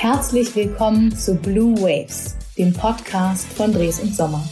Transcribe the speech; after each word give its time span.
Herzlich 0.00 0.56
willkommen 0.56 1.14
zu 1.14 1.34
Blue 1.34 1.76
Waves, 1.76 2.34
dem 2.56 2.72
Podcast 2.72 3.46
von 3.52 3.70
Dres 3.70 4.00
und 4.00 4.14
Sommer. 4.14 4.42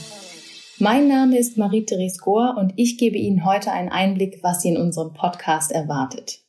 Mein 0.79 1.09
Name 1.09 1.39
ist 1.39 1.57
Marie-Therese 1.57 2.19
Gohr 2.19 2.57
und 2.59 2.75
ich 2.77 2.98
gebe 2.98 3.17
Ihnen 3.17 3.46
heute 3.46 3.73
einen 3.73 3.89
Einblick, 3.89 4.41
was 4.43 4.61
Sie 4.61 4.69
in 4.69 4.77
unserem 4.77 5.14
Podcast 5.14 5.73
erwartet. 5.73 6.43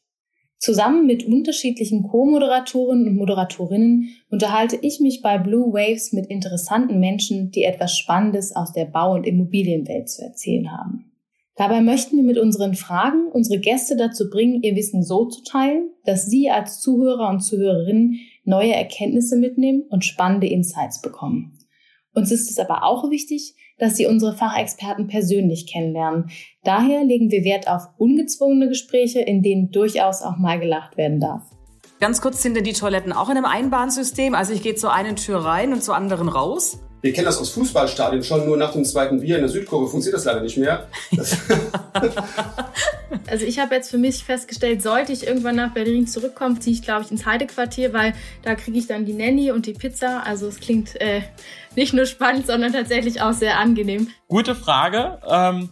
Zusammen 0.58 1.06
mit 1.06 1.26
unterschiedlichen 1.26 2.04
Co-Moderatoren 2.04 3.08
und 3.08 3.15
Moderatorinnen 3.15 4.10
unterhalte 4.29 4.78
ich 4.81 5.00
mich 5.00 5.22
bei 5.22 5.38
Blue 5.38 5.72
Waves 5.72 6.12
mit 6.12 6.26
interessanten 6.26 7.00
Menschen, 7.00 7.52
die 7.52 7.63
etwas 7.63 7.97
Spannendes 7.97 8.54
aus 8.54 8.74
der 8.74 8.84
Bau- 8.84 9.13
und 9.13 9.26
Immobilienwelt 9.26 10.10
zu 10.10 10.24
erzählen 10.24 10.74
haben. 10.74 11.10
Dabei 11.56 11.81
möchten 11.81 12.16
wir 12.16 12.24
mit 12.24 12.38
unseren 12.38 12.74
Fragen 12.74 13.28
unsere 13.31 13.60
Gäste 13.60 13.97
dazu 13.97 14.29
bringen, 14.29 14.62
ihr 14.62 14.76
Wissen 14.76 15.04
so 15.04 15.26
zu 15.26 15.44
teilen, 15.44 15.90
dass 16.05 16.26
Sie 16.26 16.50
als 16.50 16.80
Zuhörer 16.80 17.30
und 17.30 17.41
Zuhörerinnen 17.41 18.20
neue 18.49 18.73
Erkenntnisse 18.73 19.38
mitnehmen 19.38 19.84
und 19.89 20.03
spannende 20.03 20.48
Insights 20.48 21.02
bekommen. 21.02 21.58
Uns 22.13 22.31
ist 22.31 22.49
es 22.49 22.58
aber 22.59 22.84
auch 22.84 23.09
wichtig, 23.09 23.55
dass 23.77 23.95
Sie 23.95 24.08
unsere 24.08 24.35
Fachexperten 24.35 25.08
persönlich 25.08 25.72
kennenlernen. 25.72 26.30
Daher 26.63 27.05
legen 27.05 27.31
wir 27.31 27.45
Wert 27.45 27.70
auf 27.70 27.84
ungezwungene 27.98 28.67
Gespräche, 28.67 29.22
in 29.22 29.41
denen 29.41 29.72
durchaus 29.72 30.22
auch 30.22 30.38
mal 30.38 30.59
gelacht 30.59 30.98
werden 30.98 31.20
darf. 31.20 31.44
Ganz 31.99 32.22
kurz 32.22 32.41
sind 32.41 32.55
denn 32.55 32.63
die 32.63 32.73
Toiletten 32.73 33.13
auch 33.13 33.30
in 33.30 33.38
einem 33.38 33.45
Einbahnsystem? 33.45 34.34
Also 34.34 34.53
ich 34.53 34.63
gehe 34.63 34.75
zur 34.75 34.94
einen 34.94 35.16
Tür 35.16 35.45
rein 35.45 35.72
und 35.72 35.84
zur 35.84 35.95
anderen 35.95 36.27
raus? 36.27 36.80
Wir 37.02 37.13
kennen 37.13 37.26
das 37.26 37.38
aus 37.38 37.52
Fußballstadien 37.52 38.23
schon, 38.23 38.45
nur 38.45 38.58
nach 38.58 38.73
dem 38.73 38.84
zweiten 38.84 39.21
Bier 39.21 39.35
in 39.35 39.41
der 39.41 39.49
Südkurve 39.49 39.88
funktioniert 39.88 40.17
das 40.17 40.26
leider 40.26 40.41
nicht 40.41 40.58
mehr. 40.58 40.88
also 43.27 43.45
ich 43.45 43.59
habe 43.59 43.75
jetzt 43.75 43.89
für 43.89 43.98
mich 43.98 44.23
festgestellt, 44.25 44.81
sollte 44.81 45.13
ich 45.13 45.25
irgendwann 45.25 45.55
nach 45.55 45.73
Berlin 45.73 46.08
zurückkommen, 46.08 46.59
ziehe 46.59 46.75
ich 46.75 46.81
glaube 46.81 47.03
ich 47.03 47.12
ins 47.12 47.25
Heidequartier, 47.25 47.94
weil 47.94 48.13
da 48.44 48.55
kriege 48.55 48.78
ich 48.78 48.88
dann 48.88 49.06
die 49.06 49.14
Nanny 49.14 49.52
und 49.52 49.66
die 49.66 49.73
Pizza. 49.73 50.23
Also 50.25 50.47
es 50.47 50.59
klingt 50.59 51.00
äh, 51.00 51.22
nicht 51.75 51.94
nur 51.94 52.06
spannend, 52.06 52.47
sondern 52.47 52.73
tatsächlich 52.73 53.22
auch 53.22 53.34
sehr 53.34 53.58
angenehm. 53.58 54.08
Gute 54.28 54.53
Frage. 54.53 55.19
Ähm, 55.25 55.69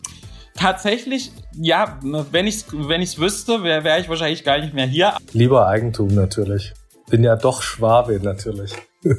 tatsächlich, 0.55 1.31
ja, 1.53 1.99
wenn 2.31 2.47
ich 2.47 2.55
es 2.55 2.65
wenn 2.71 3.01
ich's 3.01 3.19
wüsste, 3.19 3.63
wäre 3.63 3.83
wär 3.83 3.99
ich 3.99 4.07
wahrscheinlich 4.07 4.45
gar 4.45 4.59
nicht 4.59 4.73
mehr 4.73 4.87
hier. 4.87 5.17
Lieber 5.33 5.67
Eigentum 5.67 6.07
natürlich. 6.15 6.73
Bin 7.09 7.23
ja 7.23 7.35
doch 7.35 7.61
Schwabe 7.61 8.19
natürlich. 8.21 8.73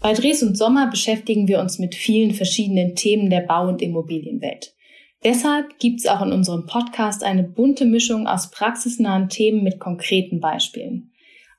Bei 0.00 0.12
Dres 0.12 0.42
und 0.42 0.56
Sommer 0.56 0.90
beschäftigen 0.90 1.48
wir 1.48 1.60
uns 1.60 1.78
mit 1.78 1.94
vielen 1.94 2.32
verschiedenen 2.32 2.94
Themen 2.94 3.30
der 3.30 3.40
Bau- 3.40 3.68
und 3.68 3.82
Immobilienwelt. 3.82 4.74
Deshalb 5.24 5.78
gibt 5.78 6.00
es 6.00 6.06
auch 6.06 6.20
in 6.20 6.32
unserem 6.32 6.66
Podcast 6.66 7.24
eine 7.24 7.42
bunte 7.42 7.86
Mischung 7.86 8.26
aus 8.26 8.50
praxisnahen 8.50 9.30
Themen 9.30 9.62
mit 9.62 9.80
konkreten 9.80 10.40
Beispielen. 10.40 11.12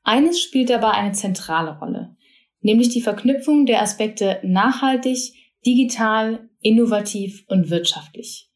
Eines 0.04 0.40
spielt 0.40 0.70
dabei 0.70 0.92
eine 0.92 1.14
zentrale 1.14 1.80
Rolle, 1.80 2.16
nämlich 2.62 2.90
die 2.90 3.02
Verknüpfung 3.02 3.66
der 3.66 3.82
Aspekte 3.82 4.40
nachhaltig, 4.44 5.34
digital, 5.66 6.48
innovativ 6.62 7.44
und 7.48 7.72
wirtschaftlich. 7.72 8.52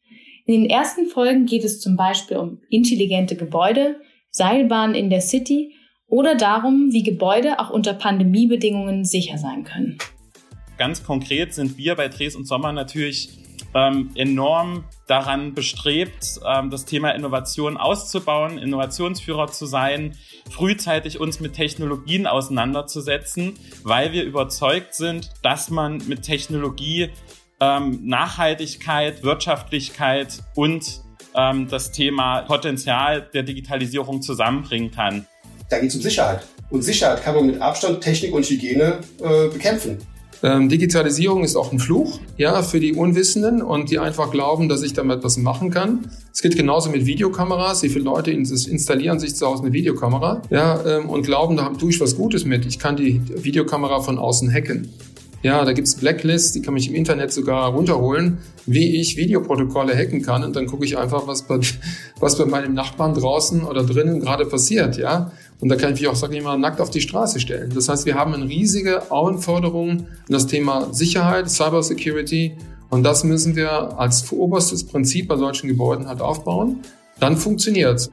In 0.46 0.62
den 0.62 0.70
ersten 0.70 1.06
Folgen 1.06 1.46
geht 1.46 1.64
es 1.64 1.80
zum 1.80 1.96
Beispiel 1.96 2.36
um 2.36 2.60
intelligente 2.70 3.34
Gebäude, 3.34 4.00
Seilbahnen 4.30 4.94
in 4.94 5.10
der 5.10 5.20
City 5.20 5.74
oder 6.10 6.34
darum, 6.34 6.88
wie 6.92 7.02
Gebäude 7.02 7.58
auch 7.58 7.70
unter 7.70 7.94
Pandemiebedingungen 7.94 9.04
sicher 9.04 9.38
sein 9.38 9.64
können. 9.64 9.98
Ganz 10.76 11.04
konkret 11.04 11.54
sind 11.54 11.78
wir 11.78 11.94
bei 11.94 12.08
Dres 12.08 12.36
und 12.36 12.46
Sommer 12.46 12.72
natürlich 12.72 13.40
ähm, 13.74 14.10
enorm 14.14 14.84
daran 15.06 15.54
bestrebt, 15.54 16.40
ähm, 16.44 16.70
das 16.70 16.84
Thema 16.84 17.10
Innovation 17.10 17.76
auszubauen, 17.76 18.58
Innovationsführer 18.58 19.48
zu 19.48 19.66
sein, 19.66 20.16
frühzeitig 20.50 21.20
uns 21.20 21.40
mit 21.40 21.52
Technologien 21.52 22.26
auseinanderzusetzen, 22.26 23.54
weil 23.84 24.12
wir 24.12 24.24
überzeugt 24.24 24.94
sind, 24.94 25.30
dass 25.42 25.70
man 25.70 25.98
mit 26.08 26.22
Technologie 26.22 27.10
ähm, 27.60 28.00
Nachhaltigkeit, 28.02 29.22
Wirtschaftlichkeit 29.22 30.42
und 30.56 31.02
ähm, 31.34 31.68
das 31.68 31.92
Thema 31.92 32.42
Potenzial 32.42 33.28
der 33.34 33.42
Digitalisierung 33.42 34.22
zusammenbringen 34.22 34.90
kann. 34.90 35.26
Da 35.70 35.78
geht 35.78 35.90
es 35.90 35.96
um 35.96 36.02
Sicherheit. 36.02 36.40
Und 36.68 36.82
Sicherheit 36.82 37.22
kann 37.22 37.34
man 37.34 37.46
mit 37.46 37.60
Abstand, 37.60 38.00
Technik 38.00 38.34
und 38.34 38.44
Hygiene 38.44 38.98
äh, 39.22 39.48
bekämpfen. 39.48 39.98
Ähm, 40.42 40.68
Digitalisierung 40.68 41.44
ist 41.44 41.54
auch 41.54 41.70
ein 41.70 41.78
Fluch, 41.78 42.18
ja, 42.38 42.62
für 42.62 42.80
die 42.80 42.94
Unwissenden 42.94 43.60
und 43.60 43.90
die 43.90 43.98
einfach 43.98 44.30
glauben, 44.30 44.68
dass 44.68 44.82
ich 44.82 44.94
damit 44.94 45.22
was 45.22 45.36
machen 45.36 45.70
kann. 45.70 46.10
Es 46.32 46.40
geht 46.40 46.56
genauso 46.56 46.88
mit 46.90 47.04
Videokameras. 47.04 47.82
Wie 47.82 47.90
viele 47.90 48.04
Leute 48.04 48.30
installieren 48.30 49.20
sich 49.20 49.36
zu 49.36 49.46
Hause 49.46 49.64
eine 49.64 49.72
Videokamera, 49.72 50.42
ja, 50.48 50.82
ähm, 50.86 51.10
und 51.10 51.22
glauben, 51.24 51.56
da 51.56 51.68
tue 51.70 51.90
ich 51.90 52.00
was 52.00 52.16
Gutes 52.16 52.44
mit. 52.44 52.64
Ich 52.64 52.78
kann 52.78 52.96
die 52.96 53.20
Videokamera 53.36 54.00
von 54.00 54.18
außen 54.18 54.50
hacken. 54.52 54.88
Ja, 55.42 55.64
da 55.64 55.72
gibt's 55.72 55.94
Blacklists, 55.94 56.52
die 56.52 56.60
kann 56.60 56.76
ich 56.76 56.88
im 56.88 56.94
Internet 56.94 57.32
sogar 57.32 57.72
runterholen, 57.72 58.38
wie 58.66 59.00
ich 59.00 59.16
Videoprotokolle 59.16 59.96
hacken 59.96 60.20
kann. 60.20 60.44
Und 60.44 60.54
dann 60.54 60.66
gucke 60.66 60.84
ich 60.84 60.98
einfach, 60.98 61.26
was 61.26 61.42
bei, 61.42 61.60
was 62.20 62.36
bei 62.36 62.44
meinem 62.44 62.74
Nachbarn 62.74 63.14
draußen 63.14 63.64
oder 63.64 63.82
drinnen 63.82 64.20
gerade 64.20 64.44
passiert. 64.44 64.98
Ja, 64.98 65.32
und 65.60 65.70
da 65.70 65.76
kann 65.76 65.94
ich 65.94 66.00
mich 66.00 66.08
auch, 66.08 66.14
sage 66.14 66.36
ich 66.36 66.42
mal, 66.42 66.58
nackt 66.58 66.80
auf 66.80 66.90
die 66.90 67.00
Straße 67.00 67.40
stellen. 67.40 67.70
Das 67.74 67.88
heißt, 67.88 68.04
wir 68.04 68.16
haben 68.16 68.34
eine 68.34 68.48
riesige 68.48 69.10
Anforderung 69.10 69.90
an 69.90 70.06
das 70.28 70.46
Thema 70.46 70.92
Sicherheit, 70.92 71.50
Cybersecurity. 71.50 72.56
Und 72.90 73.02
das 73.02 73.24
müssen 73.24 73.56
wir 73.56 73.98
als 73.98 74.30
oberstes 74.32 74.84
Prinzip 74.84 75.28
bei 75.28 75.36
solchen 75.36 75.68
Gebäuden 75.68 76.06
halt 76.06 76.20
aufbauen. 76.20 76.80
Dann 77.18 77.36
funktioniert's. 77.36 78.10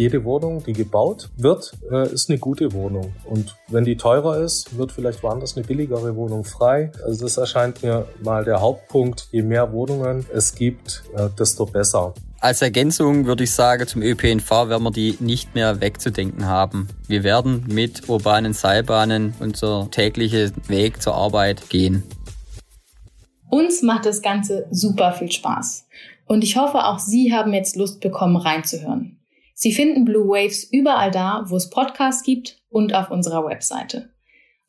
Jede 0.00 0.24
Wohnung, 0.24 0.64
die 0.64 0.72
gebaut 0.72 1.28
wird, 1.36 1.74
äh, 1.92 2.10
ist 2.10 2.30
eine 2.30 2.38
gute 2.38 2.72
Wohnung. 2.72 3.12
Und 3.26 3.54
wenn 3.68 3.84
die 3.84 3.98
teurer 3.98 4.38
ist, 4.38 4.78
wird 4.78 4.92
vielleicht 4.92 5.22
woanders 5.22 5.58
eine 5.58 5.66
billigere 5.66 6.16
Wohnung 6.16 6.46
frei. 6.46 6.90
Also 7.04 7.24
das 7.24 7.36
erscheint 7.36 7.82
mir 7.82 8.06
mal 8.22 8.42
der 8.42 8.62
Hauptpunkt. 8.62 9.28
Je 9.30 9.42
mehr 9.42 9.74
Wohnungen 9.74 10.24
es 10.32 10.54
gibt, 10.54 11.02
äh, 11.14 11.28
desto 11.38 11.66
besser. 11.66 12.14
Als 12.40 12.62
Ergänzung 12.62 13.26
würde 13.26 13.44
ich 13.44 13.50
sagen, 13.50 13.86
zum 13.86 14.00
ÖPNV 14.00 14.70
werden 14.70 14.84
wir 14.84 14.90
die 14.90 15.18
nicht 15.20 15.54
mehr 15.54 15.82
wegzudenken 15.82 16.46
haben. 16.46 16.88
Wir 17.06 17.22
werden 17.22 17.66
mit 17.68 18.08
urbanen 18.08 18.54
Seilbahnen 18.54 19.34
unser 19.38 19.90
täglicher 19.90 20.50
Weg 20.68 21.02
zur 21.02 21.14
Arbeit 21.14 21.68
gehen. 21.68 22.04
Uns 23.50 23.82
macht 23.82 24.06
das 24.06 24.22
Ganze 24.22 24.66
super 24.70 25.12
viel 25.12 25.30
Spaß. 25.30 25.84
Und 26.24 26.42
ich 26.42 26.56
hoffe, 26.56 26.86
auch 26.86 27.00
Sie 27.00 27.34
haben 27.34 27.52
jetzt 27.52 27.76
Lust 27.76 28.00
bekommen, 28.00 28.38
reinzuhören. 28.38 29.19
Sie 29.62 29.72
finden 29.72 30.06
Blue 30.06 30.26
Waves 30.26 30.64
überall 30.64 31.10
da, 31.10 31.44
wo 31.48 31.56
es 31.56 31.68
Podcasts 31.68 32.22
gibt 32.22 32.62
und 32.70 32.94
auf 32.94 33.10
unserer 33.10 33.44
Webseite. 33.44 34.08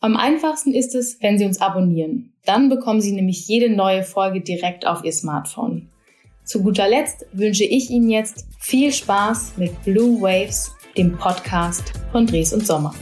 Am 0.02 0.18
einfachsten 0.18 0.74
ist 0.74 0.96
es, 0.96 1.18
wenn 1.22 1.38
Sie 1.38 1.46
uns 1.46 1.62
abonnieren. 1.62 2.34
Dann 2.44 2.68
bekommen 2.68 3.00
Sie 3.00 3.14
nämlich 3.14 3.48
jede 3.48 3.74
neue 3.74 4.04
Folge 4.04 4.42
direkt 4.42 4.86
auf 4.86 5.06
Ihr 5.06 5.14
Smartphone. 5.14 5.88
Zu 6.44 6.62
guter 6.62 6.90
Letzt 6.90 7.26
wünsche 7.32 7.64
ich 7.64 7.90
Ihnen 7.90 8.10
jetzt 8.10 8.48
viel 8.60 8.92
Spaß 8.92 9.54
mit 9.56 9.82
Blue 9.86 10.22
Waves, 10.22 10.76
dem 10.98 11.18
Podcast 11.18 11.94
von 12.12 12.28
Dres 12.28 12.52
und 12.52 12.68
Sommer. 12.68 12.94